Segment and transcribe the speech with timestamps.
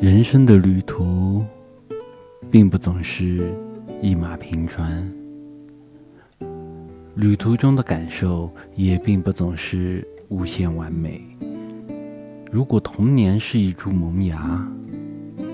[0.00, 1.44] 人生的旅途，
[2.50, 3.54] 并不总是
[4.00, 5.12] 一马平川，
[7.16, 11.20] 旅途中的感受也并不总是无限完美。
[12.50, 14.66] 如果童年是一株萌芽，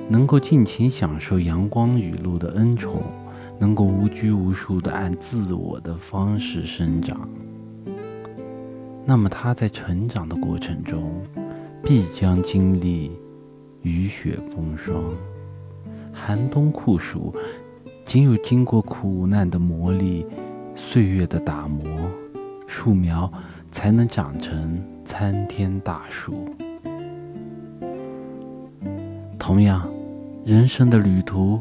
[0.08, 3.02] 能够尽情享受阳光雨露的恩宠，
[3.58, 7.28] 能够无拘无束的按自我的方式生长，
[9.04, 11.20] 那么他在成长的过程中，
[11.82, 13.10] 必将经历。
[13.86, 15.00] 雨雪风霜，
[16.12, 17.32] 寒冬酷暑，
[18.04, 20.26] 仅有经过苦难的磨砺，
[20.74, 21.84] 岁月的打磨，
[22.66, 23.32] 树苗
[23.70, 26.48] 才能长成参天大树。
[29.38, 29.88] 同样，
[30.44, 31.60] 人生的旅途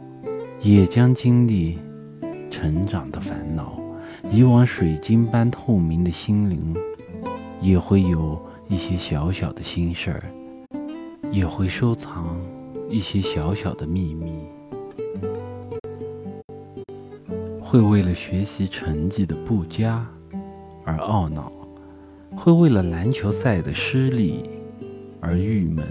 [0.62, 1.78] 也将经历
[2.50, 3.80] 成长的烦恼。
[4.32, 6.76] 以往水晶般透明的心灵，
[7.62, 10.24] 也会有一些小小的心事儿。
[11.36, 12.40] 也会收藏
[12.90, 14.32] 一些小小的秘密，
[17.60, 20.08] 会为了学习成绩的不佳
[20.86, 21.52] 而懊恼，
[22.38, 24.50] 会为了篮球赛的失利
[25.20, 25.86] 而郁闷，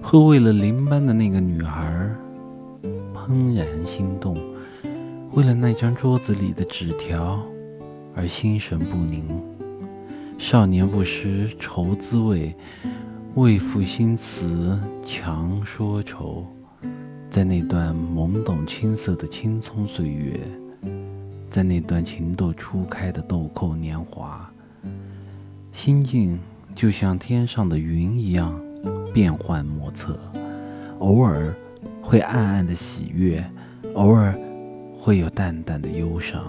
[0.00, 2.10] 会为了邻班的那个女孩
[3.14, 4.34] 怦然心动，
[5.32, 7.38] 为了那张桌子里的纸条
[8.14, 9.28] 而心神不宁。
[10.38, 12.54] 少年不识愁滋味。
[13.38, 16.44] 为赋新词强说愁，
[17.30, 20.40] 在那段懵懂青涩的青葱岁月，
[21.48, 24.50] 在那段情窦初开的豆蔻年华，
[25.70, 26.36] 心境
[26.74, 28.60] 就像天上的云一样
[29.14, 30.18] 变幻莫测，
[30.98, 31.54] 偶尔
[32.02, 33.48] 会暗暗的喜悦，
[33.94, 34.34] 偶尔
[34.98, 36.42] 会有淡淡的忧伤，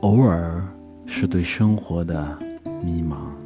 [0.00, 0.60] 偶尔
[1.06, 2.36] 是对生活的
[2.82, 3.43] 迷茫。